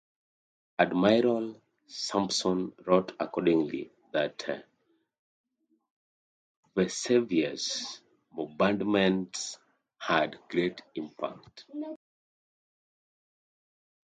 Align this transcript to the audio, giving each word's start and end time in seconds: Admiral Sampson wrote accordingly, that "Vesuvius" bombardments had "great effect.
Admiral 0.79 1.61
Sampson 1.85 2.73
wrote 2.87 3.11
accordingly, 3.19 3.91
that 4.11 4.65
"Vesuvius" 6.75 8.01
bombardments 8.33 9.59
had 9.99 10.39
"great 10.49 10.81
effect. 10.95 11.65